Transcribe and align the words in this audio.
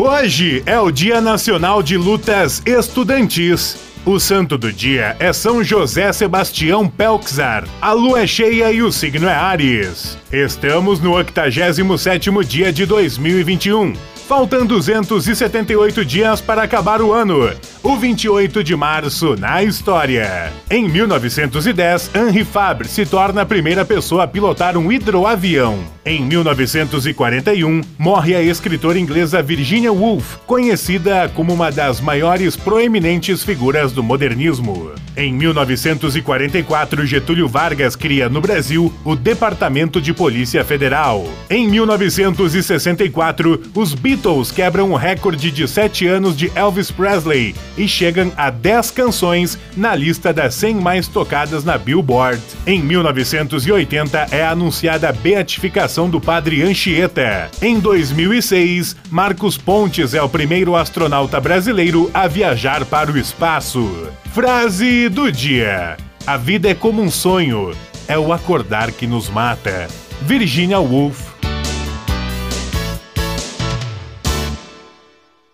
Hoje 0.00 0.62
é 0.64 0.78
o 0.78 0.92
Dia 0.92 1.20
Nacional 1.20 1.82
de 1.82 1.96
Lutas 1.96 2.62
Estudantis. 2.64 3.76
O 4.06 4.20
santo 4.20 4.56
do 4.56 4.72
dia 4.72 5.16
é 5.18 5.32
São 5.32 5.64
José 5.64 6.12
Sebastião 6.12 6.88
Pelczar. 6.88 7.64
A 7.82 7.90
lua 7.90 8.20
é 8.20 8.26
cheia 8.26 8.70
e 8.70 8.80
o 8.80 8.92
signo 8.92 9.26
é 9.26 9.34
Ares. 9.34 10.16
Estamos 10.32 11.00
no 11.00 11.12
87º 11.12 12.44
dia 12.44 12.70
de 12.70 12.84
2021. 12.84 13.94
Faltam 14.28 14.66
278 14.66 16.04
dias 16.04 16.42
para 16.42 16.62
acabar 16.62 17.00
o 17.00 17.14
ano. 17.14 17.50
O 17.82 17.96
28 17.96 18.62
de 18.62 18.76
março 18.76 19.36
na 19.36 19.62
história. 19.62 20.52
Em 20.70 20.86
1910, 20.86 22.10
Henri 22.14 22.44
Fabre 22.44 22.88
se 22.88 23.06
torna 23.06 23.40
a 23.40 23.46
primeira 23.46 23.86
pessoa 23.86 24.24
a 24.24 24.28
pilotar 24.28 24.76
um 24.76 24.92
hidroavião. 24.92 25.78
Em 26.04 26.22
1941, 26.22 27.80
morre 27.96 28.36
a 28.36 28.42
escritora 28.42 28.98
inglesa 28.98 29.42
Virginia 29.42 29.90
Woolf, 29.94 30.36
conhecida 30.46 31.30
como 31.34 31.54
uma 31.54 31.72
das 31.72 32.02
maiores 32.02 32.54
proeminentes 32.54 33.42
figuras 33.42 33.92
do 33.92 34.02
modernismo. 34.02 34.92
Em 35.18 35.32
1944, 35.32 37.04
Getúlio 37.04 37.48
Vargas 37.48 37.96
cria 37.96 38.28
no 38.28 38.40
Brasil 38.40 38.94
o 39.04 39.16
Departamento 39.16 40.00
de 40.00 40.14
Polícia 40.14 40.64
Federal. 40.64 41.28
Em 41.50 41.66
1964, 41.66 43.60
os 43.74 43.94
Beatles 43.94 44.52
quebram 44.52 44.92
o 44.92 44.96
recorde 44.96 45.50
de 45.50 45.66
7 45.66 46.06
anos 46.06 46.36
de 46.36 46.52
Elvis 46.54 46.92
Presley 46.92 47.52
e 47.76 47.88
chegam 47.88 48.30
a 48.36 48.48
10 48.48 48.92
canções 48.92 49.58
na 49.76 49.92
lista 49.92 50.32
das 50.32 50.54
100 50.54 50.76
mais 50.76 51.08
tocadas 51.08 51.64
na 51.64 51.76
Billboard. 51.76 52.40
Em 52.64 52.80
1980 52.80 54.28
é 54.30 54.46
anunciada 54.46 55.08
a 55.08 55.12
beatificação 55.12 56.08
do 56.08 56.20
padre 56.20 56.62
Anchieta. 56.62 57.50
Em 57.60 57.80
2006, 57.80 58.94
Marcos 59.10 59.58
Pontes 59.58 60.14
é 60.14 60.22
o 60.22 60.28
primeiro 60.28 60.76
astronauta 60.76 61.40
brasileiro 61.40 62.08
a 62.14 62.28
viajar 62.28 62.84
para 62.84 63.10
o 63.10 63.18
espaço. 63.18 64.08
Do 65.08 65.32
dia: 65.32 65.96
A 66.26 66.36
vida 66.36 66.68
é 66.68 66.74
como 66.74 67.00
um 67.00 67.10
sonho, 67.10 67.72
é 68.06 68.18
o 68.18 68.32
acordar 68.32 68.92
que 68.92 69.06
nos 69.06 69.30
mata. 69.30 69.88
Virginia 70.22 70.78
Woolf 70.78 71.37